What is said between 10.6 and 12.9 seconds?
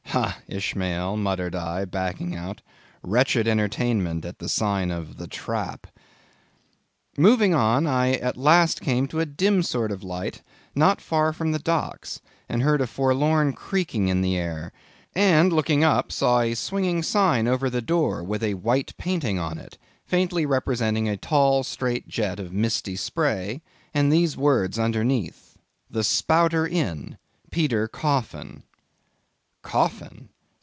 not far from the docks, and heard a